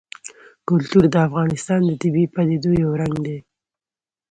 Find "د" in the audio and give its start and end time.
1.09-1.15, 1.85-1.91